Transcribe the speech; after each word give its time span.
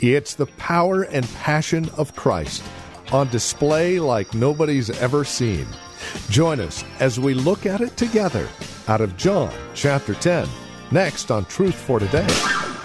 It's 0.00 0.34
the 0.34 0.46
power 0.46 1.02
and 1.02 1.28
passion 1.34 1.90
of 1.96 2.14
Christ 2.14 2.62
on 3.10 3.28
display 3.30 3.98
like 3.98 4.32
nobody's 4.32 4.90
ever 4.90 5.24
seen. 5.24 5.66
Join 6.30 6.60
us 6.60 6.84
as 7.00 7.18
we 7.18 7.34
look 7.34 7.66
at 7.66 7.80
it 7.80 7.96
together 7.96 8.48
out 8.86 9.00
of 9.00 9.16
John 9.16 9.52
chapter 9.74 10.14
10, 10.14 10.48
next 10.92 11.32
on 11.32 11.46
Truth 11.46 11.74
for 11.74 11.98
Today. 11.98 12.77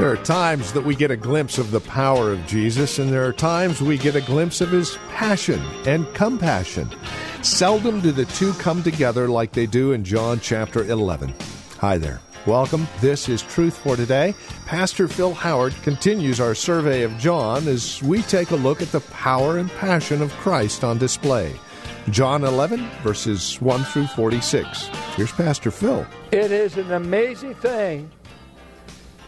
There 0.00 0.10
are 0.10 0.16
times 0.16 0.72
that 0.72 0.80
we 0.80 0.94
get 0.94 1.10
a 1.10 1.16
glimpse 1.16 1.58
of 1.58 1.72
the 1.72 1.80
power 1.80 2.32
of 2.32 2.46
Jesus, 2.46 2.98
and 2.98 3.12
there 3.12 3.26
are 3.26 3.34
times 3.34 3.82
we 3.82 3.98
get 3.98 4.16
a 4.16 4.22
glimpse 4.22 4.62
of 4.62 4.70
his 4.70 4.96
passion 5.10 5.60
and 5.86 6.06
compassion. 6.14 6.88
Seldom 7.42 8.00
do 8.00 8.10
the 8.10 8.24
two 8.24 8.54
come 8.54 8.82
together 8.82 9.28
like 9.28 9.52
they 9.52 9.66
do 9.66 9.92
in 9.92 10.02
John 10.02 10.40
chapter 10.40 10.86
11. 10.86 11.34
Hi 11.80 11.98
there. 11.98 12.18
Welcome. 12.46 12.88
This 13.02 13.28
is 13.28 13.42
Truth 13.42 13.76
for 13.76 13.94
Today. 13.94 14.34
Pastor 14.64 15.06
Phil 15.06 15.34
Howard 15.34 15.74
continues 15.82 16.40
our 16.40 16.54
survey 16.54 17.02
of 17.02 17.18
John 17.18 17.68
as 17.68 18.02
we 18.02 18.22
take 18.22 18.52
a 18.52 18.56
look 18.56 18.80
at 18.80 18.92
the 18.92 19.00
power 19.00 19.58
and 19.58 19.70
passion 19.72 20.22
of 20.22 20.32
Christ 20.36 20.82
on 20.82 20.96
display. 20.96 21.54
John 22.08 22.44
11, 22.44 22.88
verses 23.02 23.60
1 23.60 23.84
through 23.84 24.06
46. 24.06 24.86
Here's 25.14 25.32
Pastor 25.32 25.70
Phil. 25.70 26.06
It 26.32 26.50
is 26.52 26.78
an 26.78 26.90
amazing 26.90 27.54
thing 27.56 28.10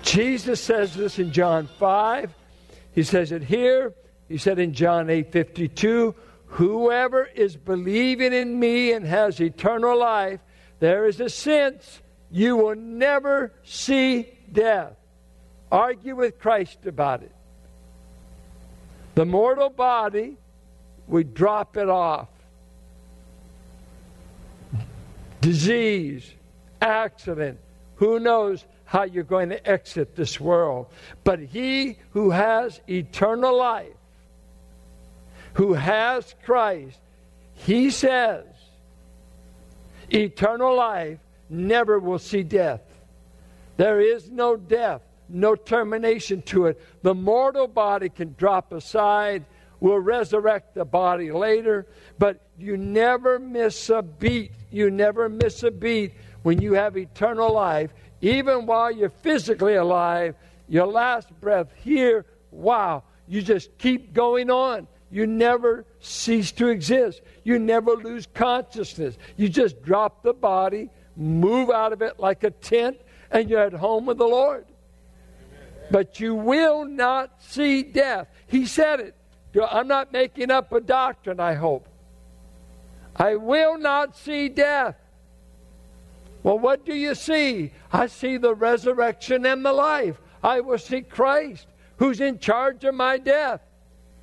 Jesus 0.02 0.60
says 0.60 0.94
this 0.94 1.18
in 1.18 1.32
John 1.32 1.68
5. 1.78 2.34
He 2.94 3.02
says 3.02 3.32
it 3.32 3.42
here. 3.42 3.94
He 4.28 4.38
said 4.38 4.58
in 4.58 4.74
John 4.74 5.08
8:52, 5.08 6.14
"Whoever 6.46 7.24
is 7.24 7.56
believing 7.56 8.32
in 8.32 8.58
me 8.58 8.92
and 8.92 9.06
has 9.06 9.40
eternal 9.40 9.98
life, 9.98 10.40
there 10.80 11.06
is 11.06 11.20
a 11.20 11.28
sense 11.28 12.02
you 12.30 12.56
will 12.56 12.74
never 12.74 13.52
see 13.64 14.38
death." 14.50 14.96
Argue 15.70 16.16
with 16.16 16.38
Christ 16.38 16.86
about 16.86 17.22
it. 17.22 17.32
The 19.14 19.24
mortal 19.24 19.70
body, 19.70 20.36
we 21.06 21.24
drop 21.24 21.76
it 21.76 21.88
off. 21.88 22.28
Disease, 25.40 26.34
accident, 26.80 27.58
who 27.96 28.18
knows 28.20 28.64
how 28.92 29.04
you're 29.04 29.24
going 29.24 29.48
to 29.48 29.66
exit 29.66 30.14
this 30.14 30.38
world. 30.38 30.86
But 31.24 31.38
he 31.38 31.96
who 32.10 32.28
has 32.28 32.78
eternal 32.86 33.56
life, 33.56 33.96
who 35.54 35.72
has 35.72 36.34
Christ, 36.44 36.98
he 37.54 37.88
says, 37.88 38.44
eternal 40.10 40.76
life 40.76 41.18
never 41.48 41.98
will 41.98 42.18
see 42.18 42.42
death. 42.42 42.82
There 43.78 43.98
is 43.98 44.30
no 44.30 44.56
death, 44.56 45.00
no 45.26 45.54
termination 45.54 46.42
to 46.42 46.66
it. 46.66 46.78
The 47.00 47.14
mortal 47.14 47.68
body 47.68 48.10
can 48.10 48.34
drop 48.36 48.72
aside. 48.72 49.46
We'll 49.80 50.00
resurrect 50.00 50.74
the 50.74 50.84
body 50.84 51.32
later, 51.32 51.86
but 52.18 52.42
you 52.58 52.76
never 52.76 53.38
miss 53.38 53.88
a 53.88 54.02
beat. 54.02 54.52
You 54.70 54.90
never 54.90 55.30
miss 55.30 55.62
a 55.62 55.70
beat 55.70 56.12
when 56.42 56.60
you 56.60 56.74
have 56.74 56.98
eternal 56.98 57.54
life 57.54 57.90
even 58.22 58.66
while 58.66 58.90
you're 58.90 59.10
physically 59.10 59.74
alive, 59.74 60.36
your 60.68 60.86
last 60.86 61.28
breath 61.40 61.68
here, 61.82 62.24
wow, 62.52 63.02
you 63.28 63.42
just 63.42 63.76
keep 63.78 64.14
going 64.14 64.48
on. 64.48 64.86
You 65.10 65.26
never 65.26 65.84
cease 66.00 66.52
to 66.52 66.68
exist. 66.68 67.20
You 67.44 67.58
never 67.58 67.90
lose 67.96 68.26
consciousness. 68.32 69.18
You 69.36 69.50
just 69.50 69.82
drop 69.82 70.22
the 70.22 70.32
body, 70.32 70.88
move 71.16 71.68
out 71.68 71.92
of 71.92 72.00
it 72.00 72.18
like 72.18 72.44
a 72.44 72.50
tent, 72.50 72.96
and 73.30 73.50
you're 73.50 73.60
at 73.60 73.74
home 73.74 74.06
with 74.06 74.18
the 74.18 74.26
Lord. 74.26 74.64
But 75.90 76.20
you 76.20 76.34
will 76.34 76.86
not 76.86 77.42
see 77.42 77.82
death. 77.82 78.28
He 78.46 78.64
said 78.64 79.00
it. 79.00 79.14
I'm 79.70 79.88
not 79.88 80.12
making 80.12 80.50
up 80.50 80.72
a 80.72 80.80
doctrine, 80.80 81.40
I 81.40 81.54
hope. 81.54 81.88
I 83.14 83.36
will 83.36 83.76
not 83.76 84.16
see 84.16 84.48
death. 84.48 84.96
Well, 86.42 86.58
what 86.58 86.84
do 86.84 86.94
you 86.94 87.14
see? 87.14 87.72
I 87.92 88.06
see 88.06 88.36
the 88.36 88.54
resurrection 88.54 89.46
and 89.46 89.64
the 89.64 89.72
life. 89.72 90.20
I 90.42 90.60
will 90.60 90.78
see 90.78 91.02
Christ, 91.02 91.66
who's 91.98 92.20
in 92.20 92.38
charge 92.38 92.84
of 92.84 92.94
my 92.94 93.18
death 93.18 93.60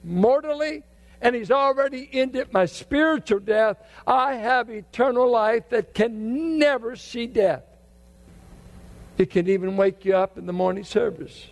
mortally, 0.03 0.83
and 1.21 1.35
He's 1.35 1.51
already 1.51 2.09
ended 2.11 2.51
my 2.51 2.65
spiritual 2.65 3.39
death. 3.39 3.77
I 4.05 4.33
have 4.33 4.69
eternal 4.69 5.29
life 5.29 5.69
that 5.69 5.93
can 5.93 6.57
never 6.57 6.95
see 6.95 7.27
death. 7.27 7.63
It 9.17 9.29
can 9.29 9.49
even 9.49 9.75
wake 9.77 10.05
you 10.05 10.15
up 10.15 10.37
in 10.37 10.45
the 10.45 10.53
morning 10.53 10.83
service. 10.83 11.47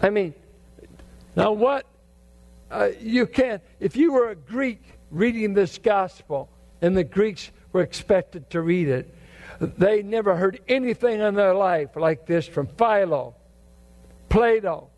I 0.00 0.10
mean, 0.10 0.34
now 1.36 1.52
what? 1.52 1.86
Uh, 2.70 2.90
you 3.00 3.26
can't, 3.26 3.62
if 3.80 3.96
you 3.96 4.12
were 4.12 4.30
a 4.30 4.36
Greek 4.36 4.82
reading 5.10 5.54
this 5.54 5.78
gospel, 5.78 6.50
and 6.82 6.96
the 6.96 7.04
Greeks 7.04 7.50
were 7.72 7.80
expected 7.80 8.50
to 8.50 8.60
read 8.60 8.88
it, 8.88 9.14
they 9.60 10.02
never 10.02 10.36
heard 10.36 10.60
anything 10.68 11.20
in 11.20 11.34
their 11.34 11.54
life 11.54 11.96
like 11.96 12.26
this 12.26 12.46
from 12.46 12.66
Philo, 12.66 13.34
Plato, 14.28 14.88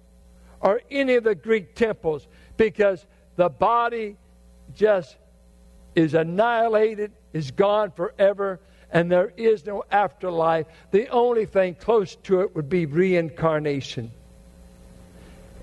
or 0.61 0.83
any 0.91 1.15
of 1.15 1.25
the 1.25 1.35
Greek 1.35 1.75
temples 1.75 2.27
because 2.57 3.07
the 3.37 3.49
body 3.49 4.17
just 4.75 5.17
is 5.95 6.15
annihilated, 6.15 7.13
is 7.33 7.51
gone 7.51 7.91
forever, 7.91 8.61
and 8.93 9.11
there 9.11 9.33
is 9.37 9.65
no 9.65 9.85
afterlife. 9.91 10.67
The 10.91 11.09
only 11.09 11.47
thing 11.47 11.75
close 11.75 12.17
to 12.25 12.41
it 12.41 12.55
would 12.55 12.69
be 12.69 12.87
reincarnation. 12.87 14.11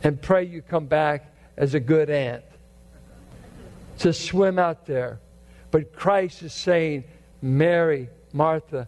And 0.03 0.21
pray 0.21 0.43
you 0.43 0.61
come 0.61 0.85
back 0.85 1.33
as 1.55 1.73
a 1.73 1.79
good 1.79 2.09
ant 2.09 2.43
to 3.99 4.13
swim 4.13 4.59
out 4.59 4.85
there. 4.85 5.19
But 5.71 5.93
Christ 5.93 6.43
is 6.43 6.53
saying, 6.53 7.03
Mary, 7.41 8.09
Martha, 8.33 8.87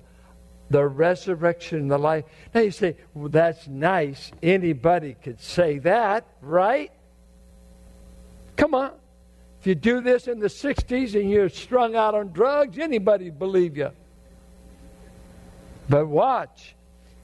the 0.69 0.85
resurrection 0.85 1.79
and 1.79 1.91
the 1.91 1.97
life. 1.97 2.25
Now 2.53 2.61
you 2.61 2.71
say, 2.71 2.95
well, 3.13 3.29
that's 3.29 3.67
nice. 3.67 4.31
Anybody 4.41 5.15
could 5.21 5.39
say 5.39 5.79
that, 5.79 6.27
right? 6.41 6.91
Come 8.55 8.73
on. 8.73 8.91
If 9.59 9.67
you 9.67 9.75
do 9.75 9.99
this 9.99 10.27
in 10.27 10.39
the 10.39 10.47
60s 10.47 11.19
and 11.19 11.29
you're 11.29 11.49
strung 11.49 11.95
out 11.95 12.15
on 12.15 12.31
drugs, 12.31 12.77
anybody 12.77 13.29
believe 13.29 13.75
you. 13.75 13.91
But 15.89 16.07
watch. 16.07 16.75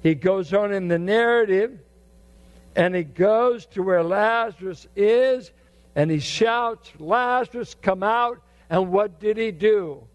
He 0.01 0.15
goes 0.15 0.53
on 0.53 0.73
in 0.73 0.87
the 0.87 0.99
narrative 0.99 1.79
and 2.75 2.93
he 2.93 3.03
goes 3.03 3.65
to 3.67 3.81
where 3.81 4.03
Lazarus 4.03 4.87
is 4.95 5.51
and 5.95 6.11
he 6.11 6.19
shouts, 6.19 6.91
Lazarus, 6.99 7.75
come 7.81 8.03
out. 8.03 8.41
And 8.69 8.91
what 8.91 9.19
did 9.19 9.37
he 9.37 9.51
do? 9.51 10.05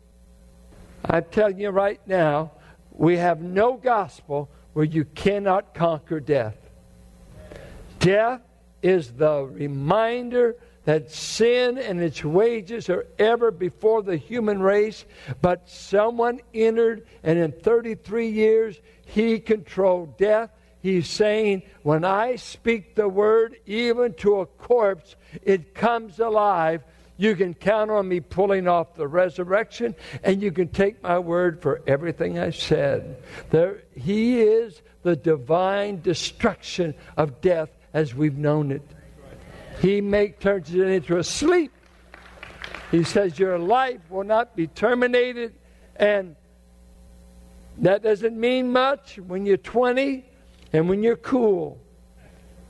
I'm 1.05 1.25
telling 1.31 1.58
you 1.58 1.70
right 1.70 2.00
now, 2.06 2.52
we 2.93 3.17
have 3.17 3.41
no 3.41 3.76
gospel 3.76 4.50
where 4.73 4.85
you 4.85 5.05
cannot 5.05 5.75
conquer 5.75 6.20
death. 6.20 6.56
Death 7.99 8.41
is 8.82 9.12
the 9.12 9.44
reminder 9.44 10.56
that 10.85 11.11
sin 11.11 11.79
and 11.79 12.00
its 12.00 12.25
wages 12.25 12.88
are 12.88 13.06
ever 13.19 13.50
before 13.50 14.02
the 14.02 14.17
human 14.17 14.61
race, 14.61 15.05
but 15.41 15.69
someone 15.69 16.41
entered, 16.55 17.06
and 17.23 17.38
in 17.38 17.52
33 17.52 18.29
years, 18.29 18.81
he 19.05 19.38
controlled 19.38 20.17
death. 20.17 20.50
He's 20.82 21.08
saying, 21.08 21.62
When 21.82 22.05
I 22.05 22.37
speak 22.37 22.94
the 22.94 23.08
word, 23.08 23.56
even 23.67 24.14
to 24.14 24.41
a 24.41 24.47
corpse, 24.47 25.17
it 25.43 25.75
comes 25.75 26.19
alive. 26.19 26.82
You 27.20 27.37
can 27.37 27.52
count 27.52 27.90
on 27.90 28.08
me 28.08 28.20
pulling 28.20 28.67
off 28.67 28.94
the 28.94 29.06
resurrection, 29.06 29.94
and 30.25 30.40
you 30.40 30.50
can 30.50 30.69
take 30.69 31.02
my 31.02 31.19
word 31.19 31.61
for 31.61 31.82
everything 31.87 32.38
I 32.38 32.49
said. 32.49 33.22
There, 33.50 33.82
he 33.94 34.40
is 34.40 34.81
the 35.02 35.17
divine 35.17 36.00
destruction 36.00 36.94
of 37.19 37.43
death 37.43 37.69
as 37.93 38.14
we've 38.14 38.38
known 38.38 38.72
it. 38.72 38.81
He 39.82 40.00
make, 40.00 40.40
turns 40.40 40.75
it 40.75 40.81
into 40.81 41.19
a 41.19 41.25
sleep 41.25 41.72
He 42.90 43.05
says, 43.05 43.38
Your 43.38 43.58
life 43.58 44.00
will 44.08 44.25
not 44.25 44.56
be 44.56 44.66
terminated. 44.66 45.52
And 45.96 46.37
that 47.76 48.02
doesn't 48.02 48.34
mean 48.34 48.73
much 48.73 49.19
when 49.19 49.44
you're 49.44 49.58
20 49.58 50.25
and 50.73 50.88
when 50.88 51.02
you're 51.02 51.16
cool. 51.16 51.82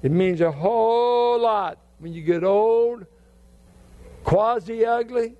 It 0.02 0.10
means 0.10 0.40
a 0.40 0.50
whole 0.50 1.40
lot 1.40 1.78
when 2.00 2.12
you 2.12 2.22
get 2.22 2.42
old, 2.42 3.06
quasi 4.24 4.84
ugly, 4.84 5.34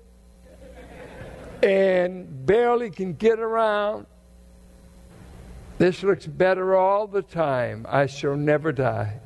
and 1.63 2.45
barely 2.45 2.89
can 2.89 3.13
get 3.13 3.39
around. 3.39 4.05
This 5.77 6.03
looks 6.03 6.27
better 6.27 6.75
all 6.75 7.07
the 7.07 7.21
time. 7.21 7.85
I 7.89 8.05
shall 8.05 8.35
never 8.35 8.71
die. 8.71 9.19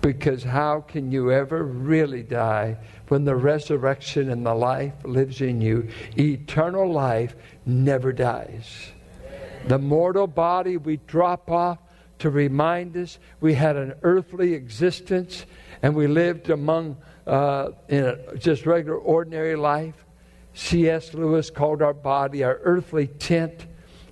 Because 0.00 0.44
how 0.44 0.82
can 0.82 1.10
you 1.10 1.32
ever 1.32 1.64
really 1.64 2.22
die 2.22 2.76
when 3.08 3.24
the 3.24 3.34
resurrection 3.34 4.30
and 4.30 4.46
the 4.46 4.54
life 4.54 4.92
lives 5.02 5.40
in 5.40 5.60
you? 5.60 5.88
Eternal 6.16 6.88
life 6.92 7.34
never 7.64 8.12
dies. 8.12 8.92
The 9.66 9.78
mortal 9.78 10.28
body 10.28 10.76
we 10.76 10.98
drop 11.08 11.50
off 11.50 11.78
to 12.20 12.30
remind 12.30 12.96
us 12.96 13.18
we 13.40 13.54
had 13.54 13.74
an 13.74 13.94
earthly 14.02 14.54
existence 14.54 15.44
and 15.82 15.94
we 15.96 16.06
lived 16.06 16.50
among 16.50 16.96
uh, 17.26 17.70
in 17.88 18.04
a 18.04 18.36
just 18.36 18.66
regular 18.66 18.98
ordinary 18.98 19.56
life. 19.56 19.94
C.S. 20.54 21.12
Lewis 21.12 21.50
called 21.50 21.82
our 21.82 21.92
body 21.92 22.42
our 22.42 22.58
earthly 22.62 23.08
tent. 23.08 23.66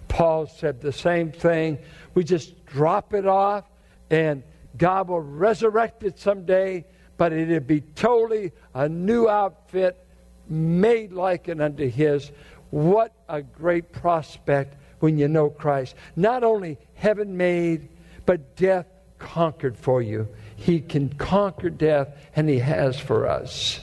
Paul 0.09 0.47
said 0.47 0.81
the 0.81 0.93
same 0.93 1.33
thing. 1.33 1.79
We 2.15 2.25
just 2.25 2.65
drop 2.67 3.15
it 3.15 3.27
off 3.27 3.65
and 4.11 4.43
God 4.77 5.09
will 5.09 5.21
resurrect 5.21 6.03
it 6.03 6.19
someday, 6.19 6.85
but 7.17 7.33
it'll 7.33 7.61
be 7.61 7.81
totally 7.81 8.53
a 8.75 8.89
new 8.89 9.29
outfit 9.29 10.05
made 10.49 11.13
like 11.13 11.49
it 11.49 11.61
unto 11.61 11.89
His. 11.89 12.31
What 12.71 13.13
a 13.29 13.41
great 13.41 13.93
prospect 13.93 14.77
when 15.01 15.17
you 15.17 15.29
know 15.29 15.49
Christ. 15.49 15.95
Not 16.17 16.45
only 16.45 16.79
heaven 16.95 17.37
made, 17.37 17.89
but 18.27 18.57
death 18.57 18.87
conquered 19.25 19.77
for 19.77 20.03
you. 20.03 20.29
He 20.55 20.81
can 20.81 21.09
conquer 21.09 21.71
death, 21.71 22.09
and 22.37 22.49
He 22.49 22.59
has 22.59 23.01
for 23.01 23.27
us. 23.27 23.81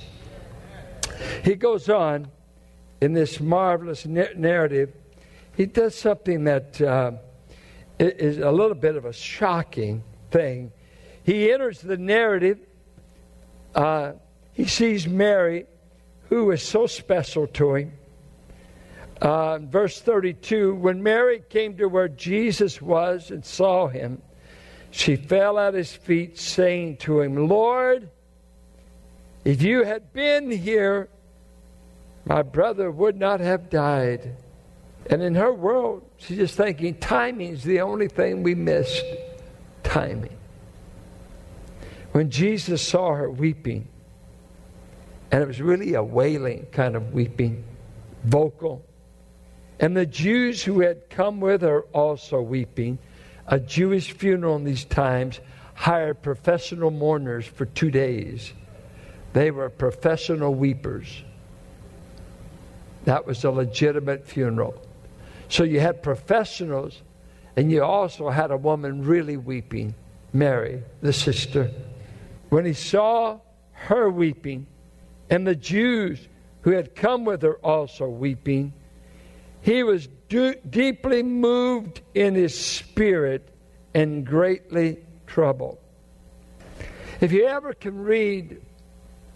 He 1.44 1.56
goes 1.56 1.90
on 1.90 2.28
in 3.02 3.14
this 3.14 3.40
marvelous 3.40 4.06
narrative. 4.06 4.94
He 5.58 5.66
does 5.66 5.96
something 5.96 6.46
that 6.46 6.80
uh, 6.80 7.14
is 8.00 8.38
a 8.38 8.52
little 8.52 8.76
bit 8.76 8.96
of 8.96 9.06
a 9.06 9.14
shocking 9.14 10.04
thing. 10.30 10.72
He 11.24 11.52
enters 11.52 11.82
the 11.82 11.98
narrative. 11.98 12.60
Uh, 13.76 14.14
he 14.54 14.66
sees 14.66 15.08
Mary, 15.08 15.66
who 16.30 16.52
is 16.52 16.62
so 16.62 16.88
special 16.88 17.48
to 17.48 17.76
him. 17.76 17.94
Uh, 19.22 19.60
verse 19.60 20.02
32 20.02 20.76
When 20.76 21.04
Mary 21.04 21.44
came 21.50 21.78
to 21.78 21.88
where 21.88 22.08
Jesus 22.08 22.82
was 22.82 23.32
and 23.32 23.46
saw 23.46 23.88
him, 23.88 24.22
she 24.92 25.16
fell 25.16 25.58
at 25.58 25.74
his 25.74 25.94
feet, 25.94 26.38
saying 26.38 26.98
to 26.98 27.22
him, 27.22 27.48
Lord, 27.48 28.10
if 29.44 29.62
you 29.62 29.84
had 29.84 30.14
been 30.14 30.52
here, 30.52 31.10
my 32.26 32.44
brother 32.44 32.92
would 32.92 33.18
not 33.18 33.40
have 33.40 33.70
died. 33.70 34.36
And 35.10 35.24
in 35.24 35.34
her 35.36 35.52
world, 35.52 36.04
she's 36.18 36.38
just 36.38 36.56
thinking 36.56 36.96
timing's 36.96 37.64
the 37.64 37.82
only 37.82 38.08
thing 38.08 38.44
we 38.44 38.54
missed. 38.54 39.04
Timing. 39.84 40.38
When 42.12 42.30
Jesus 42.30 42.86
saw 42.86 43.16
her 43.16 43.30
weeping, 43.30 43.88
and 45.32 45.42
it 45.42 45.48
was 45.48 45.62
really 45.62 45.94
a 45.96 46.04
wailing 46.04 46.68
kind 46.72 46.96
of 46.96 47.14
weeping, 47.14 47.64
vocal, 48.26 48.86
and 49.80 49.98
the 49.98 50.06
Jews 50.06 50.64
who 50.64 50.82
had 50.82 51.10
come 51.10 51.40
with 51.40 51.62
her 51.62 51.82
also 51.94 52.42
weeping. 52.42 53.00
A 53.48 53.60
Jewish 53.60 54.12
funeral 54.12 54.56
in 54.56 54.64
these 54.64 54.86
times 54.86 55.40
hired 55.74 56.22
professional 56.22 56.92
mourners 56.92 57.46
for 57.46 57.66
two 57.66 57.92
days. 57.92 58.54
They 59.34 59.52
were 59.52 59.70
professional 59.70 60.54
weepers. 60.54 61.24
That 63.06 63.26
was 63.26 63.44
a 63.44 63.52
legitimate 63.52 64.28
funeral. 64.28 64.80
So 65.50 65.64
you 65.64 65.80
had 65.80 66.04
professionals, 66.04 67.02
and 67.56 67.72
you 67.72 67.84
also 67.84 68.30
had 68.30 68.52
a 68.52 68.58
woman 68.58 69.04
really 69.04 69.38
weeping, 69.38 69.96
Mary, 70.34 70.84
the 71.02 71.14
sister. 71.14 71.72
When 72.50 72.66
he 72.66 72.74
saw 72.74 73.40
her 73.72 74.10
weeping, 74.10 74.68
and 75.30 75.48
the 75.48 75.56
Jews 75.56 76.28
who 76.62 76.72
had 76.72 76.96
come 76.96 77.26
with 77.26 77.42
her 77.42 77.56
also 77.56 78.08
weeping, 78.08 78.74
he 79.62 79.84
was 79.84 80.08
deeply 80.70 81.24
moved 81.24 82.02
in 82.14 82.36
his 82.36 82.58
spirit 82.58 83.48
and 83.94 84.26
greatly 84.26 84.98
troubled. 85.28 85.78
If 87.20 87.32
you 87.32 87.46
ever 87.46 87.74
can 87.74 88.02
read 88.02 88.62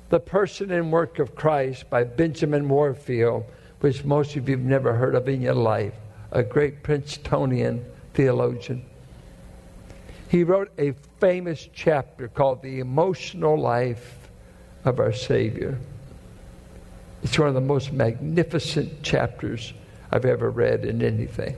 The 0.10 0.20
Person 0.20 0.72
and 0.72 0.92
Work 0.92 1.20
of 1.20 1.36
Christ 1.36 1.90
by 1.90 2.04
Benjamin 2.04 2.68
Warfield, 2.70 3.46
which 3.82 4.04
most 4.04 4.36
of 4.36 4.50
you 4.50 4.58
have 4.58 4.66
never 4.66 4.94
heard 4.94 5.16
of 5.16 5.28
in 5.28 5.42
your 5.42 5.54
life, 5.54 5.94
a 6.32 6.44
great 6.44 6.82
Princetonian 6.82 7.86
theologian, 8.14 8.86
he 10.30 10.44
wrote 10.44 10.72
a 10.78 10.94
famous 11.20 11.70
chapter 11.74 12.28
called 12.28 12.62
The 12.62 12.80
Emotional 12.80 13.58
Life 13.58 14.30
of 14.84 15.00
Our 15.00 15.14
Savior. 15.14 15.78
It's 17.24 17.38
one 17.38 17.48
of 17.48 17.54
the 17.54 17.62
most 17.62 17.92
magnificent 17.92 19.04
chapters 19.04 19.74
I've 20.12 20.26
ever 20.26 20.50
read 20.50 20.86
in 20.86 21.02
anything. 21.02 21.56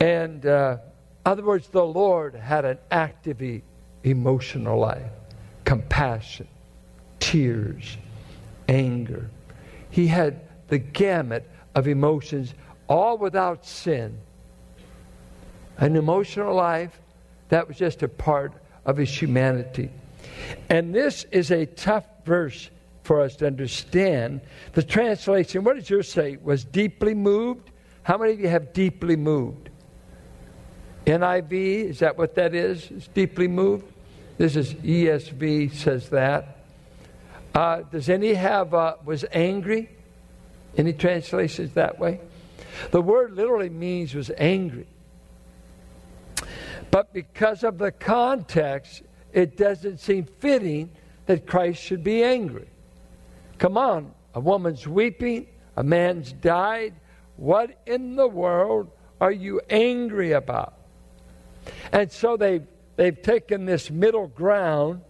And, 0.00 0.44
uh, 0.46 0.78
other 1.24 1.44
words, 1.44 1.68
the 1.68 1.84
Lord 1.84 2.34
had 2.34 2.64
an 2.64 2.78
active 2.90 3.62
emotional 4.02 4.78
life 4.78 5.10
compassion, 5.64 6.48
tears, 7.20 7.96
anger. 8.68 9.30
He 9.90 10.08
had 10.08 10.40
the 10.68 10.78
gamut 10.78 11.48
of 11.74 11.86
emotions, 11.86 12.54
all 12.88 13.18
without 13.18 13.64
sin. 13.64 14.18
An 15.76 15.96
emotional 15.96 16.54
life 16.54 16.98
that 17.50 17.68
was 17.68 17.76
just 17.76 18.02
a 18.02 18.08
part 18.08 18.52
of 18.84 18.96
his 18.96 19.10
humanity. 19.10 19.90
And 20.68 20.94
this 20.94 21.24
is 21.30 21.50
a 21.50 21.66
tough 21.66 22.04
verse 22.24 22.70
for 23.02 23.20
us 23.20 23.36
to 23.36 23.46
understand. 23.46 24.40
The 24.72 24.82
translation, 24.82 25.64
what 25.64 25.76
does 25.76 25.88
yours 25.88 26.10
say? 26.10 26.38
Was 26.42 26.64
deeply 26.64 27.14
moved? 27.14 27.70
How 28.02 28.18
many 28.18 28.32
of 28.32 28.40
you 28.40 28.48
have 28.48 28.72
deeply 28.72 29.16
moved? 29.16 29.70
NIV, 31.06 31.52
is 31.52 31.98
that 32.00 32.16
what 32.16 32.34
that 32.34 32.54
is? 32.54 32.90
It's 32.90 33.08
deeply 33.08 33.48
moved? 33.48 33.90
This 34.38 34.56
is 34.56 34.74
ESV 34.74 35.72
says 35.74 36.08
that. 36.10 36.58
Uh, 37.54 37.82
does 37.82 38.08
any 38.08 38.34
have, 38.34 38.74
uh, 38.74 38.96
was 39.04 39.24
angry? 39.32 39.90
Any 40.76 40.92
translations 40.92 41.72
that 41.74 41.98
way? 41.98 42.20
The 42.90 43.02
word 43.02 43.32
literally 43.32 43.70
means 43.70 44.14
was 44.14 44.30
angry. 44.38 44.86
But 46.90 47.12
because 47.12 47.64
of 47.64 47.78
the 47.78 47.92
context, 47.92 49.02
it 49.32 49.56
doesn't 49.56 49.98
seem 49.98 50.24
fitting 50.24 50.90
that 51.26 51.46
Christ 51.46 51.82
should 51.82 52.02
be 52.02 52.22
angry. 52.22 52.68
Come 53.60 53.76
on, 53.76 54.14
a 54.34 54.40
woman's 54.40 54.88
weeping, 54.88 55.46
a 55.76 55.84
man's 55.84 56.32
died. 56.32 56.94
What 57.36 57.78
in 57.86 58.16
the 58.16 58.26
world 58.26 58.90
are 59.20 59.30
you 59.30 59.60
angry 59.68 60.32
about? 60.32 60.74
And 61.92 62.10
so 62.10 62.38
they've, 62.38 62.66
they've 62.96 63.20
taken 63.20 63.66
this 63.66 63.90
middle 63.90 64.28
ground 64.28 65.02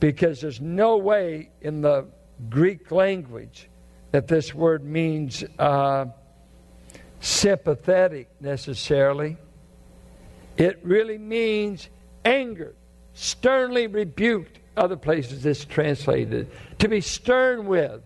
because 0.00 0.40
there's 0.40 0.62
no 0.62 0.96
way 0.96 1.50
in 1.60 1.82
the 1.82 2.06
Greek 2.48 2.90
language 2.90 3.68
that 4.12 4.26
this 4.26 4.54
word 4.54 4.82
means 4.82 5.44
uh, 5.58 6.06
sympathetic 7.20 8.30
necessarily. 8.40 9.36
It 10.56 10.80
really 10.82 11.18
means 11.18 11.90
anger, 12.24 12.74
sternly 13.12 13.86
rebuked, 13.86 14.60
other 14.76 14.96
places 14.96 15.46
it's 15.46 15.64
translated. 15.64 16.50
To 16.78 16.88
be 16.88 17.00
stern 17.00 17.66
with, 17.66 18.02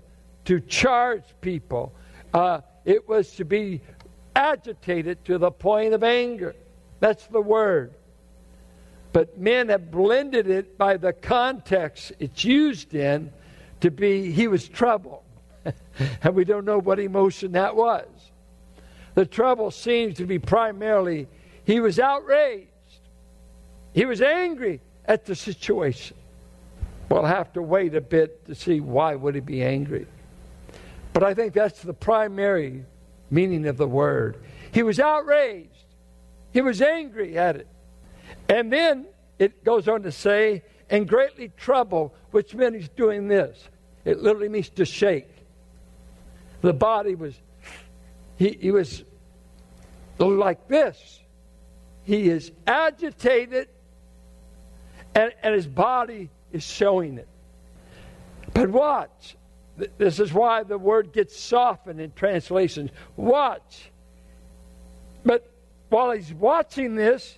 to 0.46 0.60
charge 0.60 1.24
people. 1.40 1.92
Uh, 2.32 2.60
it 2.84 3.08
was 3.08 3.32
to 3.36 3.44
be 3.44 3.80
agitated 4.34 5.24
to 5.26 5.38
the 5.38 5.50
point 5.50 5.94
of 5.94 6.02
anger. 6.02 6.54
That's 7.00 7.26
the 7.26 7.40
word. 7.40 7.94
But 9.12 9.38
men 9.38 9.68
have 9.68 9.90
blended 9.90 10.48
it 10.48 10.76
by 10.76 10.96
the 10.96 11.12
context 11.12 12.12
it's 12.18 12.44
used 12.44 12.94
in 12.94 13.32
to 13.80 13.90
be 13.90 14.30
he 14.30 14.48
was 14.48 14.68
troubled. 14.68 15.22
and 16.22 16.34
we 16.34 16.44
don't 16.44 16.64
know 16.64 16.78
what 16.78 16.98
emotion 16.98 17.52
that 17.52 17.74
was. 17.74 18.06
The 19.14 19.26
trouble 19.26 19.70
seems 19.70 20.16
to 20.18 20.26
be 20.26 20.38
primarily 20.38 21.26
he 21.64 21.80
was 21.80 21.98
outraged. 21.98 22.68
He 23.92 24.04
was 24.04 24.22
angry 24.22 24.80
at 25.04 25.24
the 25.24 25.34
situation. 25.34 26.16
We'll 27.08 27.24
have 27.24 27.52
to 27.54 27.62
wait 27.62 27.94
a 27.94 28.00
bit 28.00 28.44
to 28.46 28.54
see 28.54 28.80
why 28.80 29.14
would 29.14 29.34
he 29.34 29.40
be 29.40 29.62
angry. 29.62 30.06
But 31.12 31.24
I 31.24 31.34
think 31.34 31.54
that's 31.54 31.82
the 31.82 31.94
primary 31.94 32.84
meaning 33.30 33.66
of 33.66 33.76
the 33.76 33.88
word. 33.88 34.36
He 34.72 34.82
was 34.82 35.00
outraged. 35.00 35.70
He 36.52 36.60
was 36.60 36.82
angry 36.82 37.38
at 37.38 37.56
it. 37.56 37.68
And 38.48 38.72
then 38.72 39.06
it 39.38 39.64
goes 39.64 39.88
on 39.88 40.02
to 40.02 40.12
say, 40.12 40.62
and 40.90 41.08
greatly 41.08 41.50
troubled, 41.56 42.12
which 42.30 42.54
meant 42.54 42.74
he's 42.74 42.88
doing 42.90 43.28
this. 43.28 43.68
It 44.04 44.22
literally 44.22 44.48
means 44.48 44.68
to 44.70 44.84
shake. 44.84 45.28
The 46.60 46.72
body 46.72 47.14
was, 47.14 47.34
he, 48.36 48.58
he 48.60 48.70
was 48.70 49.04
like 50.18 50.66
this. 50.68 51.20
He 52.04 52.28
is 52.28 52.50
agitated, 52.66 53.68
and, 55.14 55.32
and 55.42 55.54
his 55.54 55.66
body 55.66 56.30
is 56.52 56.64
showing 56.64 57.18
it. 57.18 57.28
But 58.54 58.70
watch. 58.70 59.36
This 59.96 60.18
is 60.18 60.32
why 60.32 60.64
the 60.64 60.78
word 60.78 61.12
gets 61.12 61.38
softened 61.38 62.00
in 62.00 62.12
translations. 62.12 62.90
Watch. 63.16 63.90
But 65.24 65.48
while 65.88 66.10
he's 66.10 66.32
watching 66.32 66.96
this, 66.96 67.36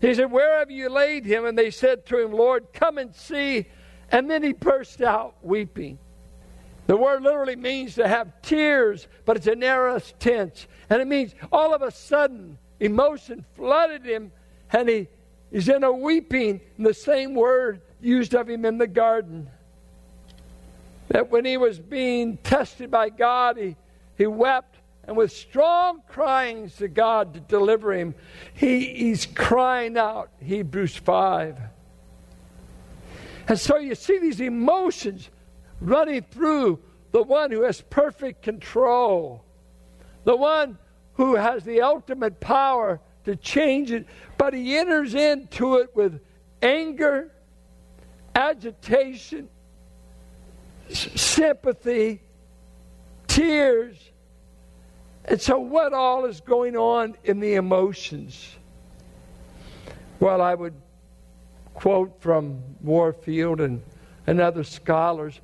he 0.00 0.14
said, 0.14 0.30
Where 0.30 0.58
have 0.58 0.70
you 0.70 0.88
laid 0.88 1.24
him? 1.24 1.46
And 1.46 1.56
they 1.56 1.70
said 1.70 2.04
to 2.06 2.18
him, 2.18 2.32
Lord, 2.32 2.66
come 2.72 2.98
and 2.98 3.14
see. 3.14 3.66
And 4.10 4.30
then 4.30 4.42
he 4.42 4.52
burst 4.52 5.00
out 5.00 5.36
weeping. 5.42 5.98
The 6.86 6.96
word 6.96 7.22
literally 7.22 7.56
means 7.56 7.94
to 7.94 8.06
have 8.06 8.42
tears, 8.42 9.06
but 9.24 9.36
it's 9.36 9.46
an 9.46 9.62
aorist 9.62 10.18
tense. 10.18 10.66
And 10.90 11.00
it 11.00 11.08
means 11.08 11.34
all 11.50 11.72
of 11.72 11.80
a 11.80 11.90
sudden 11.90 12.58
emotion 12.80 13.44
flooded 13.54 14.04
him 14.04 14.32
and 14.72 14.88
he 14.88 15.08
is 15.52 15.68
in 15.68 15.84
a 15.84 15.92
weeping, 15.92 16.60
the 16.78 16.94
same 16.94 17.34
word 17.34 17.80
used 18.02 18.34
of 18.34 18.48
him 18.48 18.64
in 18.64 18.78
the 18.78 18.86
garden. 18.86 19.48
That 21.08 21.30
when 21.30 21.44
he 21.44 21.56
was 21.56 21.78
being 21.78 22.38
tested 22.38 22.90
by 22.90 23.10
God, 23.10 23.56
he, 23.56 23.76
he 24.16 24.26
wept, 24.26 24.76
and 25.04 25.16
with 25.16 25.32
strong 25.32 26.02
cryings 26.08 26.76
to 26.76 26.88
God 26.88 27.34
to 27.34 27.40
deliver 27.40 27.92
him, 27.92 28.14
he, 28.54 28.94
he's 28.94 29.26
crying 29.26 29.98
out, 29.98 30.30
Hebrews 30.40 30.96
5. 30.96 31.58
And 33.48 33.58
so 33.58 33.78
you 33.78 33.94
see 33.94 34.18
these 34.18 34.40
emotions 34.40 35.28
running 35.80 36.22
through 36.22 36.78
the 37.10 37.22
one 37.22 37.50
who 37.50 37.62
has 37.62 37.80
perfect 37.80 38.42
control, 38.42 39.44
the 40.24 40.36
one 40.36 40.78
who 41.14 41.34
has 41.34 41.64
the 41.64 41.82
ultimate 41.82 42.40
power 42.40 43.00
to 43.24 43.36
change 43.36 43.90
it, 43.92 44.06
but 44.38 44.54
he 44.54 44.76
enters 44.76 45.14
into 45.14 45.76
it 45.76 45.94
with 45.94 46.20
anger 46.62 47.30
agitation, 48.34 49.48
sympathy, 50.90 52.20
tears. 53.26 53.96
And 55.24 55.40
so, 55.40 55.58
what 55.58 55.92
all 55.92 56.24
is 56.24 56.40
going 56.40 56.76
on 56.76 57.16
in 57.24 57.40
the 57.40 57.54
emotions? 57.54 58.56
Well, 60.20 60.40
I 60.40 60.54
would 60.54 60.74
quote 61.74 62.20
from 62.20 62.62
Warfield 62.82 63.60
and, 63.60 63.82
and 64.26 64.40
other 64.40 64.64
scholars 64.64 65.40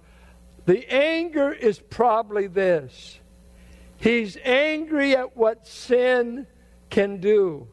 the 0.68 0.87
anger 0.92 1.50
is 1.50 1.78
probably 1.78 2.47
this 2.47 3.18
he's 3.97 4.37
angry 4.45 5.16
at 5.16 5.35
what 5.35 5.66
sin 5.66 6.47
can 6.90 7.21
do, 7.21 7.66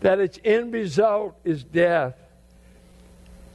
that 0.00 0.20
its 0.20 0.38
end 0.44 0.74
result 0.74 1.36
is 1.42 1.64
death 1.64 2.19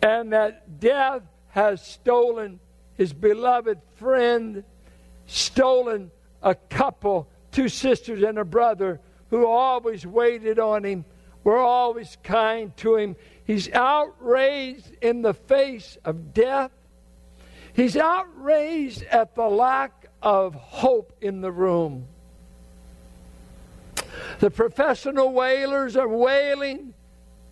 and 0.06 0.34
that 0.34 0.80
death 0.80 1.24
has 1.48 1.84
stolen 1.84 2.60
his 2.96 3.12
beloved 3.12 3.80
friend, 3.96 4.64
stolen 5.26 6.12
a 6.44 6.54
couple, 6.54 7.28
two 7.52 7.68
sisters 7.68 8.22
and 8.22 8.38
a 8.38 8.46
brother 8.46 9.00
who 9.32 9.48
always 9.48 10.06
waited 10.06 10.60
on 10.60 10.84
him, 10.84 11.06
were 11.44 11.58
always 11.58 12.18
kind 12.24 12.78
to 12.78 12.98
him. 12.98 13.16
He's 13.46 13.68
outraged 13.72 14.92
in 15.02 15.24
the 15.24 15.34
face 15.34 15.98
of 16.06 16.36
death. 16.36 16.70
He's 17.74 17.98
outraged 17.98 19.02
at 19.06 19.34
the 19.34 19.48
lack 19.48 20.06
of 20.22 20.54
hope 20.54 21.18
in 21.20 21.42
the 21.42 21.52
room. 21.52 22.06
The 24.38 24.52
professional 24.52 25.34
wailers 25.34 25.98
are 25.98 26.08
wailing, 26.08 26.94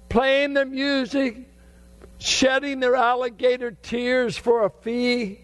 playing 0.07 0.53
the 0.53 0.65
music, 0.65 1.47
shedding 2.23 2.79
their 2.79 2.95
alligator 2.95 3.71
tears 3.71 4.37
for 4.37 4.63
a 4.63 4.69
fee. 4.69 5.41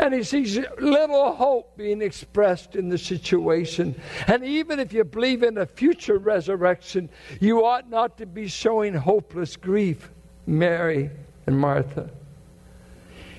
And 0.00 0.12
he 0.12 0.24
sees 0.24 0.58
little 0.80 1.32
hope 1.32 1.76
being 1.76 2.02
expressed 2.02 2.74
in 2.74 2.88
the 2.88 2.98
situation. 2.98 3.94
And 4.26 4.44
even 4.44 4.80
if 4.80 4.92
you 4.92 5.04
believe 5.04 5.44
in 5.44 5.58
a 5.58 5.66
future 5.66 6.18
resurrection, 6.18 7.08
you 7.38 7.64
ought 7.64 7.88
not 7.88 8.18
to 8.18 8.26
be 8.26 8.48
showing 8.48 8.94
hopeless 8.94 9.56
grief, 9.56 10.10
Mary 10.44 11.08
and 11.46 11.56
Martha. 11.56 12.10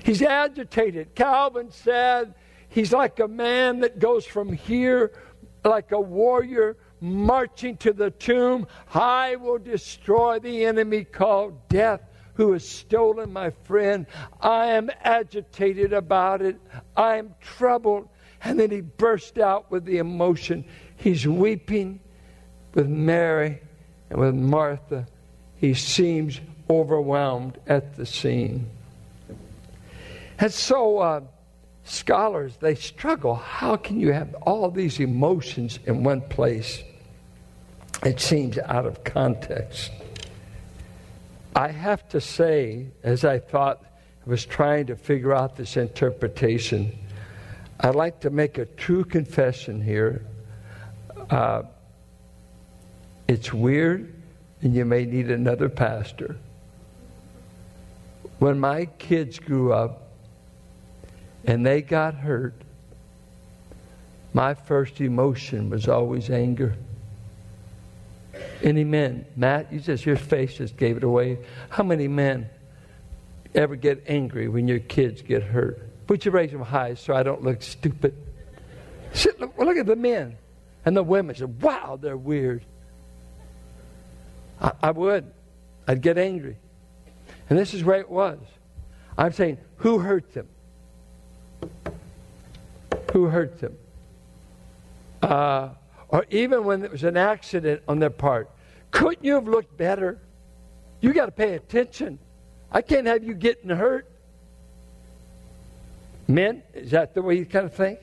He's 0.02 0.22
agitated. 0.22 1.14
Calvin 1.14 1.70
said 1.70 2.32
he's 2.70 2.94
like 2.94 3.20
a 3.20 3.28
man 3.28 3.80
that 3.80 3.98
goes 3.98 4.24
from 4.24 4.54
here 4.54 5.12
like 5.64 5.92
a 5.92 6.00
warrior 6.00 6.78
marching 6.98 7.76
to 7.78 7.92
the 7.92 8.10
tomb. 8.10 8.66
I 8.94 9.36
will 9.36 9.58
destroy 9.58 10.38
the 10.38 10.64
enemy 10.64 11.04
called 11.04 11.68
death 11.68 12.00
who 12.34 12.52
has 12.52 12.66
stolen 12.66 13.32
my 13.32 13.50
friend. 13.50 14.06
I 14.40 14.66
am 14.68 14.90
agitated 15.02 15.92
about 15.92 16.42
it. 16.42 16.56
I 16.96 17.16
am 17.16 17.34
troubled. 17.40 18.08
And 18.44 18.58
then 18.58 18.70
he 18.70 18.80
burst 18.80 19.38
out 19.38 19.70
with 19.70 19.84
the 19.84 19.98
emotion. 19.98 20.64
He's 20.96 21.26
weeping 21.26 22.00
with 22.74 22.88
Mary 22.88 23.60
and 24.10 24.18
with 24.18 24.34
Martha. 24.34 25.06
He 25.56 25.74
seems 25.74 26.40
overwhelmed 26.68 27.58
at 27.66 27.96
the 27.96 28.06
scene. 28.06 28.68
And 30.38 30.52
so, 30.52 30.98
uh, 30.98 31.20
scholars, 31.84 32.56
they 32.60 32.74
struggle. 32.74 33.34
How 33.36 33.76
can 33.76 34.00
you 34.00 34.12
have 34.12 34.34
all 34.42 34.70
these 34.70 34.98
emotions 34.98 35.78
in 35.86 36.02
one 36.02 36.22
place? 36.22 36.82
It 38.04 38.18
seems 38.18 38.58
out 38.58 38.86
of 38.86 39.04
context. 39.04 39.92
I 41.54 41.68
have 41.68 42.08
to 42.10 42.20
say, 42.20 42.86
as 43.02 43.24
I 43.24 43.38
thought, 43.38 43.84
I 44.26 44.30
was 44.30 44.46
trying 44.46 44.86
to 44.86 44.96
figure 44.96 45.34
out 45.34 45.56
this 45.56 45.76
interpretation, 45.76 46.96
I'd 47.80 47.94
like 47.94 48.20
to 48.20 48.30
make 48.30 48.58
a 48.58 48.64
true 48.64 49.04
confession 49.04 49.82
here. 49.82 50.24
Uh, 51.28 51.64
it's 53.28 53.52
weird, 53.52 54.14
and 54.62 54.74
you 54.74 54.84
may 54.84 55.04
need 55.04 55.30
another 55.30 55.68
pastor. 55.68 56.36
When 58.38 58.58
my 58.58 58.86
kids 58.86 59.38
grew 59.38 59.72
up 59.72 60.08
and 61.44 61.66
they 61.66 61.82
got 61.82 62.14
hurt, 62.14 62.54
my 64.32 64.54
first 64.54 65.00
emotion 65.00 65.68
was 65.68 65.88
always 65.88 66.30
anger. 66.30 66.74
Any 68.62 68.84
men? 68.84 69.26
Matt, 69.36 69.72
you 69.72 69.80
just, 69.80 70.06
your 70.06 70.16
face 70.16 70.54
just 70.54 70.76
gave 70.76 70.96
it 70.96 71.02
away. 71.02 71.38
How 71.68 71.82
many 71.82 72.06
men 72.08 72.48
ever 73.54 73.76
get 73.76 74.04
angry 74.06 74.48
when 74.48 74.68
your 74.68 74.78
kids 74.78 75.20
get 75.22 75.42
hurt? 75.42 75.82
Would 76.08 76.24
you 76.24 76.30
raise 76.30 76.52
them 76.52 76.62
high 76.62 76.94
so 76.94 77.14
I 77.14 77.22
don't 77.22 77.42
look 77.42 77.62
stupid? 77.62 78.14
Sit, 79.12 79.40
look, 79.40 79.56
look 79.58 79.76
at 79.76 79.86
the 79.86 79.96
men. 79.96 80.36
And 80.84 80.96
the 80.96 81.02
women 81.02 81.34
say, 81.34 81.44
wow, 81.44 81.98
they're 82.00 82.16
weird. 82.16 82.64
I, 84.60 84.72
I 84.82 84.90
would. 84.92 85.30
I'd 85.86 86.00
get 86.00 86.18
angry. 86.18 86.56
And 87.50 87.58
this 87.58 87.74
is 87.74 87.84
where 87.84 87.98
it 87.98 88.10
was. 88.10 88.38
I'm 89.18 89.32
saying, 89.32 89.58
who 89.76 89.98
hurt 89.98 90.32
them? 90.32 90.48
Who 93.12 93.26
hurt 93.26 93.60
them? 93.60 93.76
Uh, 95.20 95.70
or 96.12 96.26
even 96.30 96.64
when 96.64 96.84
it 96.84 96.92
was 96.92 97.02
an 97.02 97.16
accident 97.16 97.82
on 97.88 97.98
their 97.98 98.10
part. 98.10 98.50
Couldn't 98.90 99.24
you 99.24 99.34
have 99.34 99.48
looked 99.48 99.76
better? 99.76 100.18
You 101.00 101.12
got 101.12 101.26
to 101.26 101.32
pay 101.32 101.54
attention. 101.54 102.18
I 102.70 102.82
can't 102.82 103.06
have 103.06 103.24
you 103.24 103.34
getting 103.34 103.70
hurt. 103.70 104.08
Men, 106.28 106.62
is 106.74 106.90
that 106.92 107.14
the 107.14 107.22
way 107.22 107.36
you 107.36 107.46
kind 107.46 107.64
of 107.64 107.74
think? 107.74 107.98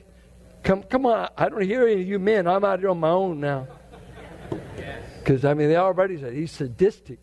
Come, 0.64 0.84
come 0.84 1.06
on. 1.06 1.30
I 1.38 1.48
don't 1.48 1.62
hear 1.62 1.88
any 1.88 2.02
of 2.02 2.08
you 2.08 2.20
men. 2.20 2.48
I'm 2.48 2.66
out 2.66 2.80
here 2.80 2.90
on 2.90 3.00
my 3.00 3.10
own 3.10 3.40
now. 3.40 3.68
Because 5.20 5.46
I 5.46 5.54
mean, 5.54 5.70
they 5.70 5.78
already 5.78 6.20
said 6.20 6.34
he's 6.34 6.52
sadistic. 6.52 7.20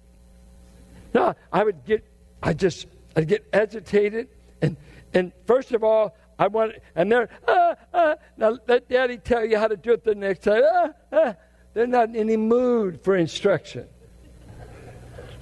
No, 1.12 1.34
I 1.52 1.64
would 1.64 1.84
get, 1.84 2.04
I 2.42 2.52
just, 2.52 2.86
I'd 3.16 3.26
get 3.26 3.46
agitated, 3.52 4.28
and 4.62 4.76
and 5.14 5.32
first 5.46 5.72
of 5.72 5.82
all, 5.82 6.14
I 6.38 6.48
want, 6.48 6.72
and 6.94 7.10
they're, 7.10 7.28
ah, 7.48 7.74
ah. 7.94 8.16
now 8.36 8.58
let 8.66 8.88
daddy 8.88 9.16
tell 9.16 9.44
you 9.44 9.58
how 9.58 9.68
to 9.68 9.76
do 9.76 9.92
it 9.92 10.04
the 10.04 10.14
next 10.14 10.40
time. 10.40 10.62
Ah, 10.64 10.88
ah. 11.12 11.34
They're 11.74 11.86
not 11.86 12.10
in 12.10 12.16
any 12.16 12.36
mood 12.36 13.02
for 13.02 13.16
instruction. 13.16 13.86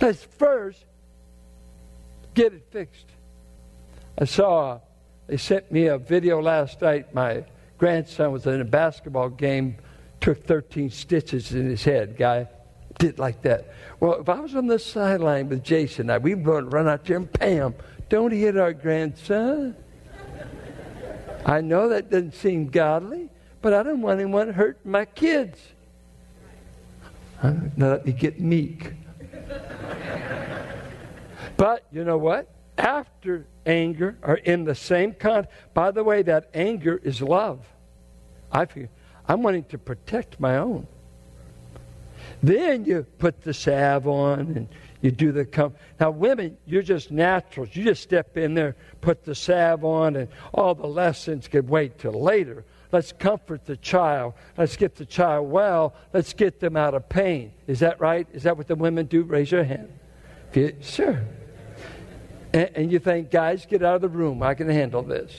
Let's 0.00 0.24
first 0.24 0.84
Get 2.34 2.52
it 2.52 2.66
fixed. 2.70 3.06
I 4.18 4.24
saw, 4.24 4.80
they 5.26 5.36
sent 5.36 5.70
me 5.70 5.86
a 5.86 5.98
video 5.98 6.42
last 6.42 6.82
night. 6.82 7.14
My 7.14 7.44
grandson 7.78 8.32
was 8.32 8.46
in 8.46 8.60
a 8.60 8.64
basketball 8.64 9.28
game, 9.28 9.76
took 10.20 10.44
13 10.44 10.90
stitches 10.90 11.52
in 11.52 11.66
his 11.66 11.84
head. 11.84 12.16
Guy 12.16 12.48
did 12.98 13.18
like 13.18 13.42
that. 13.42 13.72
Well, 14.00 14.20
if 14.20 14.28
I 14.28 14.40
was 14.40 14.54
on 14.56 14.66
the 14.66 14.78
sideline 14.78 15.48
with 15.48 15.62
Jason, 15.62 16.10
I, 16.10 16.18
we'd 16.18 16.44
run 16.44 16.88
out 16.88 17.04
there 17.04 17.16
and 17.16 17.32
bam, 17.32 17.74
don't 18.08 18.32
hit 18.32 18.56
our 18.56 18.72
grandson. 18.72 19.76
I 21.44 21.60
know 21.60 21.88
that 21.90 22.10
doesn't 22.10 22.34
seem 22.34 22.68
godly, 22.68 23.28
but 23.60 23.74
I 23.74 23.82
don't 23.82 24.00
want 24.00 24.20
anyone 24.20 24.52
hurt 24.52 24.84
my 24.84 25.04
kids. 25.04 25.58
Now 27.42 27.90
let 27.90 28.06
me 28.06 28.12
get 28.12 28.40
meek. 28.40 28.92
but 31.56 31.84
you 31.92 32.04
know 32.04 32.16
what? 32.16 32.48
After 32.78 33.46
anger 33.66 34.16
or 34.22 34.36
in 34.36 34.64
the 34.64 34.74
same 34.74 35.12
con. 35.12 35.46
By 35.74 35.90
the 35.90 36.02
way, 36.02 36.22
that 36.22 36.48
anger 36.54 37.00
is 37.02 37.20
love. 37.20 37.66
I 38.50 38.64
feel 38.64 38.88
I'm 39.28 39.42
wanting 39.42 39.64
to 39.64 39.78
protect 39.78 40.40
my 40.40 40.56
own. 40.56 40.86
Then 42.42 42.84
you 42.84 43.06
put 43.18 43.42
the 43.42 43.54
salve 43.54 44.06
on 44.06 44.40
and 44.40 44.68
you 45.04 45.10
do 45.10 45.32
the 45.32 45.44
com- 45.44 45.74
now 46.00 46.10
women 46.10 46.56
you're 46.64 46.80
just 46.80 47.10
naturals. 47.10 47.68
You 47.76 47.84
just 47.84 48.02
step 48.02 48.38
in 48.38 48.54
there 48.54 48.74
put 49.02 49.22
the 49.22 49.34
salve 49.34 49.84
on 49.84 50.16
and 50.16 50.28
all 50.54 50.74
the 50.74 50.86
lessons 50.86 51.46
can 51.46 51.66
wait 51.66 51.98
till 51.98 52.12
later. 52.12 52.64
Let's 52.90 53.12
comfort 53.12 53.66
the 53.66 53.76
child. 53.76 54.32
Let's 54.56 54.78
get 54.78 54.94
the 54.94 55.04
child 55.04 55.50
well. 55.50 55.94
Let's 56.14 56.32
get 56.32 56.58
them 56.58 56.74
out 56.74 56.94
of 56.94 57.06
pain. 57.06 57.52
Is 57.66 57.80
that 57.80 58.00
right? 58.00 58.26
Is 58.32 58.44
that 58.44 58.56
what 58.56 58.66
the 58.66 58.76
women 58.76 59.04
do? 59.04 59.24
Raise 59.24 59.52
your 59.52 59.64
hand. 59.64 59.92
You, 60.54 60.74
sure. 60.80 61.22
And, 62.54 62.70
and, 62.74 62.92
you 62.92 62.98
think 62.98 63.30
guys 63.30 63.66
get 63.66 63.82
out 63.82 63.96
of 63.96 64.00
the 64.00 64.08
room. 64.08 64.42
I 64.42 64.54
can 64.54 64.70
handle 64.70 65.02
this. 65.02 65.36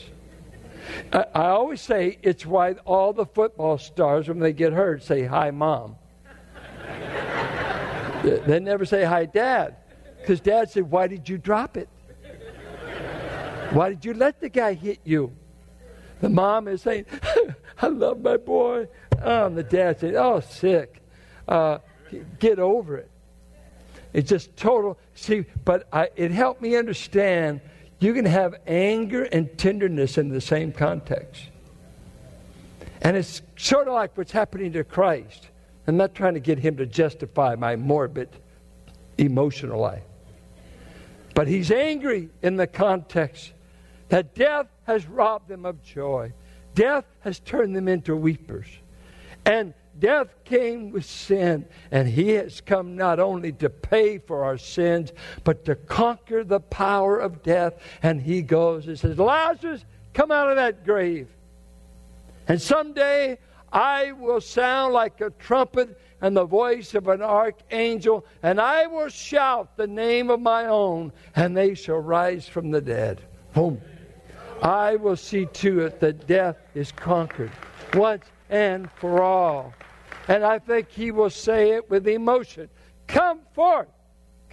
I, 1.11 1.25
I 1.33 1.47
always 1.47 1.81
say 1.81 2.19
it's 2.21 2.45
why 2.45 2.73
all 2.85 3.13
the 3.13 3.25
football 3.25 3.79
stars 3.79 4.27
when 4.27 4.37
they 4.37 4.53
get 4.53 4.73
hurt 4.73 5.01
say 5.01 5.23
hi 5.23 5.49
mom 5.49 5.95
they 8.25 8.59
never 8.59 8.85
say, 8.85 9.03
Hi, 9.03 9.25
Dad. 9.25 9.77
Because 10.19 10.39
Dad 10.39 10.71
said, 10.71 10.89
Why 10.89 11.07
did 11.07 11.27
you 11.29 11.37
drop 11.37 11.77
it? 11.77 11.89
Why 13.71 13.89
did 13.89 14.05
you 14.05 14.13
let 14.13 14.39
the 14.39 14.49
guy 14.49 14.73
hit 14.73 14.99
you? 15.03 15.35
The 16.21 16.29
mom 16.29 16.67
is 16.67 16.81
saying, 16.81 17.05
I 17.81 17.87
love 17.87 18.21
my 18.21 18.37
boy. 18.37 18.87
Oh, 19.21 19.45
and 19.47 19.57
the 19.57 19.63
dad 19.63 19.99
said, 19.99 20.15
Oh, 20.15 20.39
sick. 20.39 21.01
Uh, 21.47 21.79
get 22.39 22.59
over 22.59 22.97
it. 22.97 23.09
It's 24.13 24.29
just 24.29 24.55
total. 24.55 24.97
See, 25.13 25.45
but 25.65 25.87
I, 25.91 26.09
it 26.15 26.31
helped 26.31 26.61
me 26.61 26.75
understand 26.77 27.61
you 27.99 28.13
can 28.13 28.25
have 28.25 28.55
anger 28.65 29.23
and 29.23 29.57
tenderness 29.57 30.17
in 30.17 30.29
the 30.29 30.41
same 30.41 30.71
context. 30.71 31.43
And 33.01 33.17
it's 33.17 33.41
sort 33.57 33.87
of 33.87 33.93
like 33.93 34.17
what's 34.17 34.31
happening 34.31 34.71
to 34.73 34.83
Christ. 34.83 35.49
I'm 35.87 35.97
not 35.97 36.15
trying 36.15 36.33
to 36.33 36.39
get 36.39 36.59
him 36.59 36.77
to 36.77 36.85
justify 36.85 37.55
my 37.55 37.75
morbid 37.75 38.29
emotional 39.17 39.79
life. 39.79 40.03
But 41.33 41.47
he's 41.47 41.71
angry 41.71 42.29
in 42.41 42.55
the 42.55 42.67
context 42.67 43.53
that 44.09 44.35
death 44.35 44.67
has 44.85 45.05
robbed 45.05 45.49
them 45.49 45.65
of 45.65 45.83
joy. 45.83 46.31
Death 46.73 47.05
has 47.21 47.39
turned 47.39 47.75
them 47.75 47.87
into 47.87 48.15
weepers. 48.15 48.67
And 49.45 49.73
death 49.99 50.27
came 50.43 50.91
with 50.91 51.05
sin, 51.05 51.65
and 51.91 52.07
he 52.07 52.29
has 52.31 52.61
come 52.61 52.95
not 52.95 53.19
only 53.19 53.51
to 53.53 53.69
pay 53.69 54.17
for 54.17 54.43
our 54.43 54.57
sins, 54.57 55.11
but 55.43 55.65
to 55.65 55.75
conquer 55.75 56.43
the 56.43 56.59
power 56.59 57.17
of 57.17 57.43
death. 57.43 57.75
And 58.01 58.21
he 58.21 58.41
goes 58.41 58.87
and 58.87 58.97
says, 58.97 59.17
Lazarus, 59.17 59.85
come 60.13 60.31
out 60.31 60.49
of 60.49 60.55
that 60.55 60.85
grave. 60.85 61.27
And 62.47 62.61
someday 62.61 63.37
I 63.75 64.13
will 64.13 64.39
sound 64.39 64.93
like 64.93 65.19
a 65.19 65.31
trumpet 65.31 65.99
and 66.21 66.35
the 66.35 66.45
voice 66.45 66.95
of 66.95 67.09
an 67.09 67.21
archangel, 67.21 68.25
and 68.41 68.61
I 68.61 68.87
will 68.87 69.09
shout 69.09 69.75
the 69.75 69.85
name 69.85 70.29
of 70.29 70.39
my 70.39 70.67
own, 70.67 71.11
and 71.35 71.57
they 71.57 71.75
shall 71.75 71.99
rise 71.99 72.47
from 72.47 72.71
the 72.71 72.79
dead. 72.79 73.19
Boom. 73.53 73.81
I 74.61 74.95
will 74.95 75.17
see 75.17 75.45
to 75.45 75.81
it 75.81 75.99
that 75.99 76.25
death 76.25 76.55
is 76.73 76.93
conquered 76.93 77.51
once 77.93 78.23
and 78.49 78.89
for 78.91 79.21
all. 79.21 79.73
And 80.29 80.45
I 80.45 80.57
think 80.57 80.89
he 80.89 81.11
will 81.11 81.29
say 81.29 81.71
it 81.71 81.89
with 81.89 82.07
emotion 82.07 82.69
Come 83.07 83.41
forth! 83.53 83.89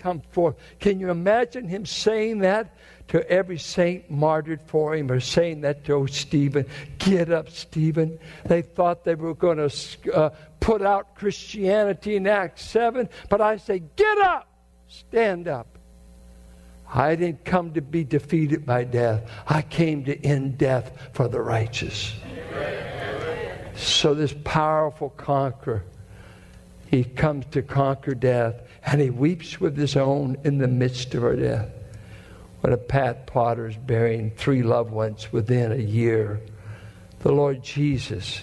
Come 0.03 0.21
forth. 0.33 0.57
Can 0.81 0.99
you 0.99 1.11
imagine 1.11 1.69
him 1.69 1.87
saying 1.87 2.39
that 2.39 2.75
to 3.09 3.29
every 3.31 3.59
saint 3.59 4.11
martyred 4.11 4.61
for 4.67 4.95
him 4.95 5.11
or 5.13 5.21
saying 5.21 5.61
that 5.61 5.85
to 5.85 6.07
Stephen, 6.07 6.67
get 6.99 7.31
up, 7.31 7.51
Stephen. 7.51 8.19
They 8.47 8.63
thought 8.63 9.05
they 9.05 9.15
were 9.15 9.35
going 9.35 9.69
to 9.69 10.15
uh, 10.15 10.31
put 10.61 10.83
out 10.83 11.15
Christianity 11.15 12.17
in 12.17 12.27
Acts 12.27 12.65
7, 12.65 13.09
but 13.29 13.41
I 13.41 13.59
say, 13.59 13.83
get 13.97 14.19
up, 14.19 14.49
stand 14.89 15.47
up. 15.47 15.79
I 16.95 17.15
didn't 17.15 17.45
come 17.45 17.73
to 17.75 17.81
be 17.81 18.05
defeated 18.05 18.67
by 18.67 18.85
death. 18.85 19.31
I 19.47 19.63
came 19.63 20.05
to 20.05 20.27
end 20.27 20.59
death 20.59 21.11
for 21.13 21.29
the 21.29 21.41
righteous. 21.41 22.13
So, 23.75 24.15
this 24.15 24.35
powerful 24.45 25.11
conqueror, 25.11 25.85
he 26.87 27.05
comes 27.05 27.47
to 27.53 27.63
conquer 27.63 28.15
death, 28.15 28.57
and 28.85 29.01
he 29.01 29.11
weeps 29.11 29.61
with 29.61 29.77
his 29.77 29.97
own 29.97 30.37
in 30.45 30.59
the 30.59 30.69
midst 30.69 31.15
of 31.15 31.23
her 31.23 31.37
death. 31.37 31.69
When 32.61 32.73
a 32.73 32.77
Pat 32.77 33.27
Potter's 33.27 33.77
burying 33.77 34.31
three 34.31 34.63
loved 34.63 34.91
ones 34.91 35.33
within 35.33 35.73
a 35.73 35.77
year. 35.77 36.41
The 37.21 37.33
Lord 37.33 37.63
Jesus. 37.63 38.41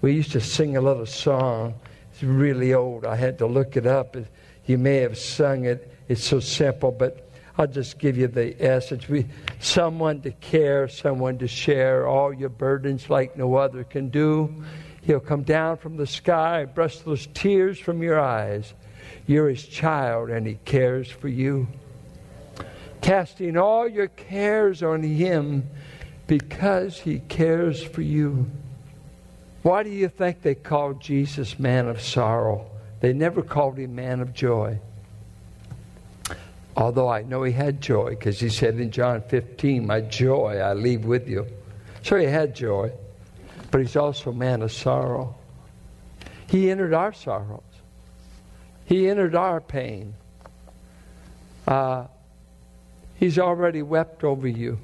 We 0.00 0.12
used 0.12 0.32
to 0.32 0.40
sing 0.40 0.76
a 0.76 0.80
little 0.80 1.06
song. 1.06 1.74
It's 2.12 2.22
really 2.22 2.72
old. 2.72 3.04
I 3.04 3.16
had 3.16 3.38
to 3.38 3.46
look 3.46 3.76
it 3.76 3.86
up. 3.86 4.16
You 4.64 4.78
may 4.78 4.96
have 4.98 5.18
sung 5.18 5.64
it. 5.64 5.94
It's 6.08 6.24
so 6.24 6.40
simple, 6.40 6.90
but 6.90 7.30
I'll 7.58 7.66
just 7.66 7.98
give 7.98 8.16
you 8.16 8.28
the 8.28 8.54
essence. 8.62 9.08
We, 9.08 9.26
someone 9.58 10.22
to 10.22 10.30
care, 10.30 10.88
someone 10.88 11.38
to 11.38 11.48
share 11.48 12.06
all 12.06 12.32
your 12.32 12.50
burdens 12.50 13.10
like 13.10 13.36
no 13.36 13.56
other 13.56 13.84
can 13.84 14.08
do. 14.10 14.64
He'll 15.02 15.20
come 15.20 15.42
down 15.42 15.78
from 15.78 15.96
the 15.96 16.06
sky, 16.06 16.64
brush 16.66 16.98
those 16.98 17.26
tears 17.34 17.78
from 17.78 18.02
your 18.02 18.20
eyes. 18.20 18.74
You're 19.28 19.50
his 19.50 19.64
child, 19.64 20.30
and 20.30 20.44
he 20.44 20.58
cares 20.64 21.08
for 21.08 21.28
you 21.28 21.68
casting 23.00 23.56
all 23.56 23.88
your 23.88 24.08
cares 24.08 24.82
on 24.82 25.02
Him 25.02 25.66
because 26.26 26.98
He 26.98 27.20
cares 27.20 27.82
for 27.82 28.02
you. 28.02 28.50
Why 29.62 29.82
do 29.82 29.88
you 29.88 30.08
think 30.08 30.42
they 30.42 30.54
called 30.54 31.00
Jesus 31.00 31.58
man 31.58 31.88
of 31.88 32.02
sorrow? 32.02 32.70
They 33.00 33.14
never 33.14 33.42
called 33.42 33.78
him 33.78 33.94
man 33.94 34.20
of 34.20 34.34
joy. 34.34 34.78
Although 36.76 37.08
I 37.08 37.22
know 37.22 37.44
he 37.44 37.52
had 37.52 37.80
joy 37.80 38.10
because 38.10 38.38
he 38.40 38.50
said 38.50 38.74
in 38.74 38.90
John 38.90 39.22
15, 39.22 39.86
My 39.86 40.02
joy 40.02 40.58
I 40.58 40.74
leave 40.74 41.04
with 41.04 41.28
you. 41.28 41.46
So 42.02 42.16
he 42.16 42.26
had 42.26 42.54
joy, 42.54 42.92
but 43.70 43.80
he's 43.80 43.96
also 43.96 44.32
man 44.32 44.60
of 44.60 44.70
sorrow. 44.70 45.34
He 46.48 46.70
entered 46.70 46.92
our 46.92 47.12
sorrows, 47.14 47.62
he 48.88 49.08
entered 49.08 49.36
our 49.36 49.60
pain. 49.60 50.14
Uh, 51.66 52.06
He's 53.18 53.38
already 53.38 53.82
wept 53.82 54.22
over 54.22 54.46
you. 54.46 54.78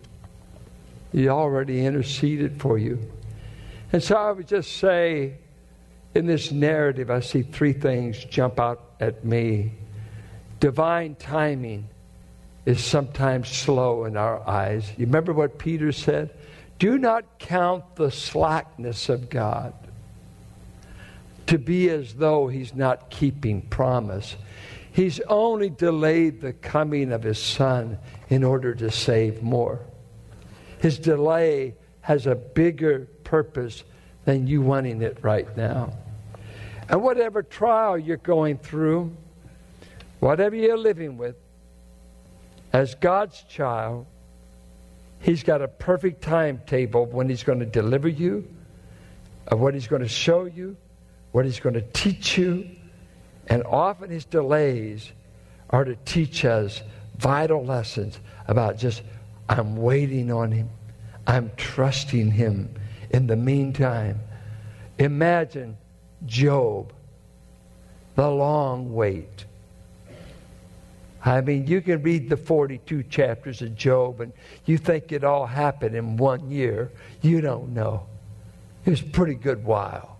He 1.12 1.28
already 1.28 1.86
interceded 1.86 2.60
for 2.60 2.76
you. 2.76 2.98
And 3.92 4.02
so 4.02 4.16
I 4.16 4.32
would 4.32 4.48
just 4.48 4.76
say, 4.78 5.34
in 6.14 6.26
this 6.26 6.50
narrative, 6.50 7.10
I 7.10 7.20
see 7.20 7.42
three 7.42 7.72
things 7.72 8.24
jump 8.24 8.58
out 8.58 8.82
at 8.98 9.24
me. 9.24 9.72
Divine 10.58 11.14
timing 11.14 11.88
is 12.66 12.82
sometimes 12.82 13.48
slow 13.48 14.04
in 14.04 14.16
our 14.16 14.46
eyes. 14.48 14.90
You 14.96 15.06
remember 15.06 15.32
what 15.32 15.58
Peter 15.58 15.92
said? 15.92 16.30
Do 16.80 16.98
not 16.98 17.38
count 17.38 17.94
the 17.94 18.10
slackness 18.10 19.08
of 19.08 19.30
God 19.30 19.74
to 21.46 21.58
be 21.58 21.90
as 21.90 22.14
though 22.14 22.48
he's 22.48 22.74
not 22.74 23.10
keeping 23.10 23.62
promise. 23.62 24.36
He's 24.92 25.20
only 25.20 25.70
delayed 25.70 26.40
the 26.40 26.52
coming 26.52 27.12
of 27.12 27.22
his 27.22 27.38
son 27.38 27.98
in 28.28 28.44
order 28.44 28.74
to 28.74 28.90
save 28.90 29.42
more. 29.42 29.80
His 30.78 30.98
delay 30.98 31.74
has 32.00 32.26
a 32.26 32.34
bigger 32.34 33.08
purpose 33.24 33.84
than 34.24 34.46
you 34.46 34.62
wanting 34.62 35.02
it 35.02 35.18
right 35.22 35.54
now. 35.56 35.92
And 36.88 37.02
whatever 37.02 37.42
trial 37.42 37.98
you're 37.98 38.16
going 38.18 38.58
through, 38.58 39.16
whatever 40.20 40.54
you're 40.54 40.78
living 40.78 41.16
with, 41.16 41.36
as 42.72 42.94
God's 42.94 43.40
child, 43.42 44.06
He's 45.20 45.42
got 45.42 45.62
a 45.62 45.68
perfect 45.68 46.20
timetable 46.20 47.06
when 47.06 47.28
He's 47.28 47.42
going 47.42 47.60
to 47.60 47.66
deliver 47.66 48.08
you, 48.08 48.46
of 49.46 49.60
what 49.60 49.72
He's 49.72 49.86
going 49.86 50.02
to 50.02 50.08
show 50.08 50.44
you, 50.44 50.76
what 51.34 51.44
He's 51.44 51.58
going 51.58 51.74
to 51.74 51.82
teach 51.92 52.38
you, 52.38 52.64
and 53.48 53.64
often 53.64 54.08
his 54.08 54.24
delays 54.24 55.10
are 55.68 55.84
to 55.84 55.96
teach 56.04 56.44
us 56.44 56.80
vital 57.18 57.64
lessons 57.64 58.20
about 58.46 58.78
just, 58.78 59.02
I'm 59.48 59.74
waiting 59.74 60.30
on 60.30 60.52
Him, 60.52 60.70
I'm 61.26 61.50
trusting 61.56 62.30
Him. 62.30 62.72
In 63.10 63.26
the 63.26 63.34
meantime, 63.34 64.20
imagine 65.00 65.76
Job, 66.24 66.92
the 68.14 68.30
long 68.30 68.94
wait. 68.94 69.44
I 71.24 71.40
mean, 71.40 71.66
you 71.66 71.80
can 71.80 72.00
read 72.00 72.28
the 72.30 72.36
42 72.36 73.02
chapters 73.10 73.60
of 73.60 73.74
Job 73.74 74.20
and 74.20 74.32
you 74.66 74.78
think 74.78 75.10
it 75.10 75.24
all 75.24 75.46
happened 75.46 75.96
in 75.96 76.16
one 76.16 76.48
year. 76.48 76.92
You 77.22 77.40
don't 77.40 77.74
know. 77.74 78.06
It 78.84 78.90
was 78.90 79.00
a 79.00 79.06
pretty 79.06 79.34
good 79.34 79.64
while. 79.64 80.13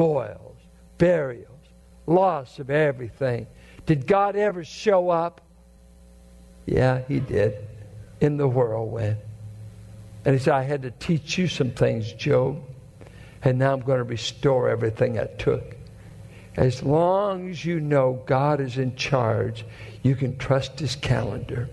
Boils, 0.00 0.56
burials, 0.96 1.60
loss 2.06 2.58
of 2.58 2.70
everything. 2.70 3.46
Did 3.84 4.06
God 4.06 4.34
ever 4.34 4.64
show 4.64 5.10
up? 5.10 5.42
Yeah, 6.64 7.02
He 7.06 7.20
did 7.20 7.54
in 8.18 8.38
the 8.38 8.48
whirlwind. 8.48 9.18
And 10.24 10.34
He 10.34 10.40
said, 10.42 10.54
I 10.54 10.62
had 10.62 10.80
to 10.84 10.90
teach 10.90 11.36
you 11.36 11.48
some 11.48 11.72
things, 11.72 12.14
Job, 12.14 12.62
and 13.42 13.58
now 13.58 13.74
I'm 13.74 13.80
going 13.80 13.98
to 13.98 14.04
restore 14.04 14.70
everything 14.70 15.18
I 15.18 15.26
took. 15.26 15.76
As 16.56 16.82
long 16.82 17.50
as 17.50 17.62
you 17.62 17.78
know 17.78 18.22
God 18.24 18.62
is 18.62 18.78
in 18.78 18.96
charge, 18.96 19.66
you 20.02 20.16
can 20.16 20.38
trust 20.38 20.80
His 20.80 20.96
calendar. 20.96 21.68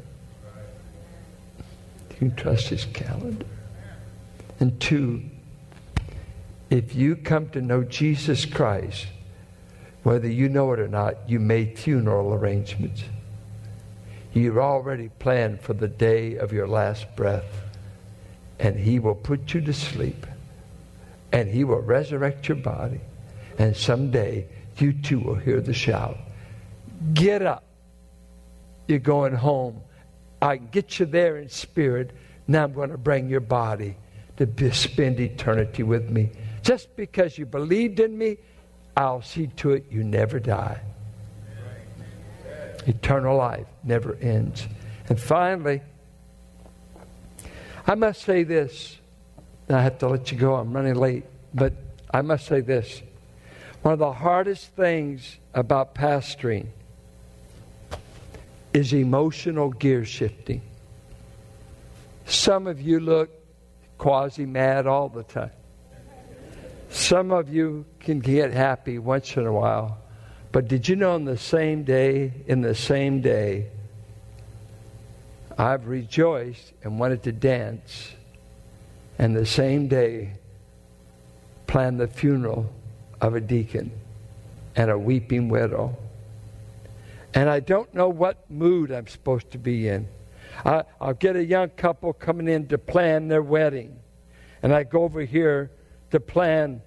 You 2.10 2.18
can 2.18 2.36
trust 2.36 2.68
His 2.68 2.84
calendar. 2.84 3.46
And 4.60 4.78
two, 4.82 5.22
if 6.70 6.96
you 6.96 7.16
come 7.16 7.50
to 7.50 7.62
know 7.62 7.84
Jesus 7.84 8.46
Christ, 8.46 9.08
whether 10.04 10.28
you 10.28 10.50
know 10.50 10.72
it 10.74 10.80
or 10.80 10.88
not, 10.88 11.30
you 11.30 11.40
made 11.40 11.78
funeral 11.78 12.34
arrangements. 12.34 13.04
You've 14.34 14.58
already 14.58 15.10
planned 15.20 15.62
for 15.62 15.74
the 15.74 15.88
day 15.88 16.36
of 16.36 16.54
your 16.54 16.68
last 16.68 17.16
breath, 17.16 17.62
and 18.60 18.78
He 18.78 19.00
will 19.00 19.16
put 19.16 19.54
you 19.54 19.62
to 19.62 19.74
sleep, 19.74 20.26
and 21.32 21.50
He 21.50 21.64
will 21.64 21.82
resurrect 21.82 22.48
your 22.48 22.58
body, 22.58 23.02
and 23.58 23.76
someday 23.76 24.48
you 24.78 24.94
too 24.94 25.20
will 25.20 25.36
hear 25.36 25.60
the 25.62 25.74
shout 25.74 26.18
Get 27.14 27.42
up. 27.42 27.64
You're 28.88 29.00
going 29.00 29.34
home. 29.34 29.82
I 30.42 30.58
can 30.58 30.68
get 30.72 31.00
you 31.00 31.06
there 31.06 31.38
in 31.38 31.50
spirit. 31.50 32.12
Now 32.48 32.64
I'm 32.64 32.74
going 32.74 32.90
to 32.90 32.98
bring 32.98 33.30
your 33.30 33.40
body 33.40 33.96
to 34.38 34.72
spend 34.72 35.20
eternity 35.20 35.84
with 35.84 36.10
me. 36.10 36.32
Just 36.68 36.94
because 36.98 37.38
you 37.38 37.46
believed 37.46 38.02
in 38.02 38.18
me, 38.18 38.36
I'll 38.98 39.22
see 39.22 39.48
to 39.56 39.72
it 39.72 39.86
you 39.90 40.04
never 40.04 40.38
die. 40.38 40.82
Eternal 42.86 43.38
life 43.38 43.68
never 43.86 44.16
ends. 44.16 44.68
And 45.08 45.18
finally, 45.18 45.82
I 47.88 47.96
must 47.96 48.22
say 48.24 48.44
this. 48.44 48.98
I 49.70 49.82
have 49.82 49.98
to 50.00 50.10
let 50.10 50.30
you 50.30 50.38
go. 50.38 50.56
I'm 50.56 50.74
running 50.74 50.96
late. 50.96 51.24
But 51.54 51.72
I 52.14 52.22
must 52.22 52.46
say 52.48 52.60
this. 52.60 53.02
One 53.82 53.94
of 53.94 54.00
the 54.00 54.12
hardest 54.12 54.76
things 54.76 55.38
about 55.54 55.96
pastoring 55.96 56.68
is 58.74 58.92
emotional 58.92 59.70
gear 59.70 60.04
shifting. 60.04 60.62
Some 62.26 62.68
of 62.68 62.82
you 62.82 63.00
look 63.00 63.30
quasi 63.98 64.46
mad 64.46 64.86
all 64.86 65.08
the 65.08 65.24
time. 65.24 65.52
Some 66.90 67.32
of 67.32 67.50
you 67.50 67.86
can 68.00 68.20
get 68.20 68.54
happy 68.54 69.00
once 69.00 69.36
in 69.36 69.46
a 69.46 69.52
while. 69.52 69.98
But 70.52 70.68
did 70.68 70.88
you 70.88 70.96
know 70.96 71.16
in 71.16 71.26
the 71.26 71.38
same 71.38 71.84
day, 71.84 72.34
in 72.48 72.62
the 72.62 72.76
same 72.76 73.22
day, 73.22 73.68
I've 75.58 75.88
rejoiced 75.88 76.74
and 76.84 77.00
wanted 77.00 77.24
to 77.24 77.32
dance, 77.32 78.12
and 79.18 79.36
the 79.36 79.46
same 79.46 79.88
day 79.88 80.34
planned 81.66 82.00
the 82.00 82.08
funeral 82.08 82.72
of 83.20 83.36
a 83.36 83.42
deacon 83.42 83.92
and 84.76 84.92
a 84.92 84.98
weeping 84.98 85.50
widow. 85.50 85.98
And 87.34 87.50
I 87.50 87.60
don't 87.60 87.94
know 87.94 88.08
what 88.10 88.50
mood 88.50 88.92
I'm 88.92 89.08
supposed 89.08 89.52
to 89.52 89.58
be 89.58 89.88
in. 89.88 90.08
I, 90.64 90.84
will 91.02 91.14
get 91.14 91.36
a 91.36 91.44
young 91.44 91.70
couple 91.70 92.14
coming 92.14 92.48
in 92.48 92.68
to 92.68 92.78
plan 92.78 93.28
their 93.28 93.42
wedding. 93.42 94.00
And 94.64 94.74
I 94.74 94.84
go 94.84 95.04
over 95.04 95.22
here 95.22 95.72
to 96.12 96.20
plan 96.20 96.82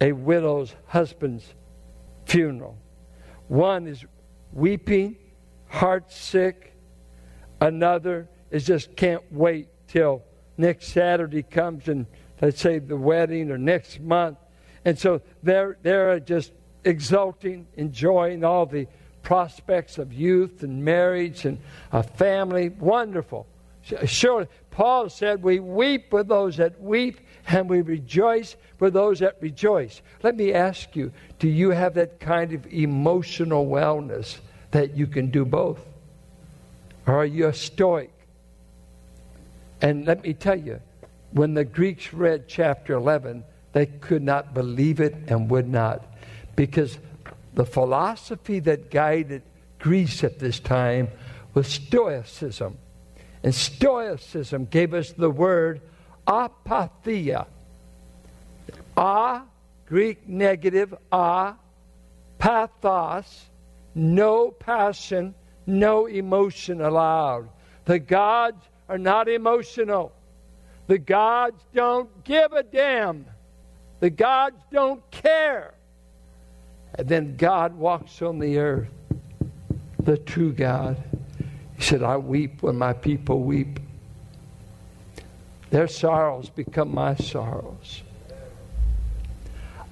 a 0.00 0.12
widow's 0.12 0.74
husband's 0.86 1.54
funeral. 2.26 2.76
One 3.48 3.86
is 3.86 4.04
weeping, 4.52 5.16
heart 5.68 6.12
sick. 6.12 6.74
Another 7.60 8.28
is 8.50 8.66
just 8.66 8.94
can't 8.96 9.22
wait 9.32 9.68
till 9.88 10.22
next 10.58 10.88
Saturday 10.88 11.42
comes 11.42 11.88
and 11.88 12.06
let's 12.40 12.60
say 12.60 12.78
the 12.78 12.96
wedding 12.96 13.50
or 13.50 13.58
next 13.58 14.00
month. 14.00 14.38
And 14.84 14.98
so 14.98 15.20
they're, 15.42 15.76
they're 15.82 16.20
just 16.20 16.52
exulting, 16.84 17.66
enjoying 17.76 18.44
all 18.44 18.66
the 18.66 18.86
prospects 19.22 19.98
of 19.98 20.12
youth 20.12 20.62
and 20.62 20.84
marriage 20.84 21.44
and 21.44 21.58
a 21.92 22.02
family. 22.02 22.68
Wonderful. 22.68 23.46
Surely, 24.04 24.46
Paul 24.70 25.08
said, 25.08 25.42
We 25.42 25.60
weep 25.60 26.12
with 26.12 26.28
those 26.28 26.56
that 26.56 26.80
weep 26.80 27.20
and 27.48 27.68
we 27.68 27.80
rejoice 27.80 28.56
for 28.78 28.90
those 28.90 29.20
that 29.20 29.36
rejoice. 29.40 30.02
Let 30.22 30.36
me 30.36 30.52
ask 30.52 30.96
you 30.96 31.12
do 31.38 31.48
you 31.48 31.70
have 31.70 31.94
that 31.94 32.20
kind 32.20 32.52
of 32.52 32.66
emotional 32.66 33.66
wellness 33.66 34.38
that 34.72 34.96
you 34.96 35.06
can 35.06 35.30
do 35.30 35.44
both? 35.44 35.80
Or 37.06 37.14
are 37.14 37.26
you 37.26 37.46
a 37.46 37.54
stoic? 37.54 38.12
And 39.80 40.06
let 40.06 40.22
me 40.22 40.34
tell 40.34 40.58
you, 40.58 40.80
when 41.32 41.54
the 41.54 41.64
Greeks 41.64 42.12
read 42.12 42.48
chapter 42.48 42.94
11, 42.94 43.44
they 43.72 43.86
could 43.86 44.22
not 44.22 44.54
believe 44.54 45.00
it 45.00 45.14
and 45.28 45.50
would 45.50 45.68
not. 45.68 46.04
Because 46.56 46.98
the 47.54 47.66
philosophy 47.66 48.58
that 48.60 48.90
guided 48.90 49.42
Greece 49.78 50.24
at 50.24 50.38
this 50.38 50.58
time 50.58 51.08
was 51.54 51.68
Stoicism. 51.68 52.78
And 53.42 53.54
Stoicism 53.54 54.64
gave 54.64 54.94
us 54.94 55.12
the 55.12 55.30
word 55.30 55.80
apatheia. 56.26 57.46
A, 58.96 59.42
Greek 59.86 60.28
negative, 60.28 60.94
a, 61.12 61.54
pathos, 62.38 63.46
no 63.94 64.50
passion, 64.50 65.34
no 65.66 66.06
emotion 66.06 66.80
allowed. 66.80 67.48
The 67.84 67.98
gods 67.98 68.62
are 68.88 68.98
not 68.98 69.28
emotional. 69.28 70.12
The 70.86 70.98
gods 70.98 71.60
don't 71.74 72.24
give 72.24 72.52
a 72.52 72.62
damn. 72.62 73.26
The 74.00 74.10
gods 74.10 74.56
don't 74.72 75.08
care. 75.10 75.74
And 76.94 77.08
then 77.08 77.36
God 77.36 77.76
walks 77.76 78.22
on 78.22 78.38
the 78.38 78.58
earth, 78.58 78.88
the 80.02 80.16
true 80.16 80.52
God. 80.52 80.96
He 81.76 81.82
said, 81.82 82.02
I 82.02 82.16
weep 82.16 82.62
when 82.62 82.76
my 82.76 82.92
people 82.92 83.42
weep. 83.42 83.80
Their 85.70 85.88
sorrows 85.88 86.48
become 86.48 86.94
my 86.94 87.16
sorrows. 87.16 88.02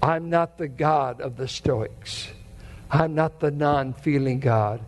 I'm 0.02 0.30
not 0.30 0.58
the 0.58 0.68
God 0.68 1.20
of 1.20 1.36
the 1.36 1.48
Stoics. 1.48 2.28
I'm 2.90 3.14
not 3.14 3.40
the 3.40 3.50
non 3.50 3.92
feeling 3.92 4.38
God. 4.38 4.80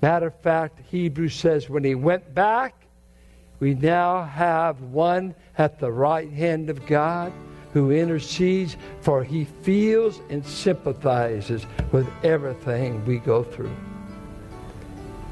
Matter 0.00 0.28
of 0.28 0.40
fact, 0.40 0.80
Hebrews 0.90 1.34
says 1.34 1.68
when 1.68 1.84
he 1.84 1.94
went 1.94 2.34
back, 2.34 2.74
we 3.60 3.74
now 3.74 4.22
have 4.22 4.80
one 4.80 5.34
at 5.56 5.80
the 5.80 5.90
right 5.90 6.30
hand 6.30 6.70
of 6.70 6.86
God 6.86 7.32
who 7.72 7.90
intercedes, 7.90 8.76
for 9.00 9.24
he 9.24 9.44
feels 9.62 10.20
and 10.30 10.44
sympathizes 10.46 11.66
with 11.92 12.08
everything 12.22 13.04
we 13.04 13.18
go 13.18 13.42
through. 13.42 13.74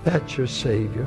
That's 0.04 0.36
your 0.36 0.46
Savior. 0.46 1.06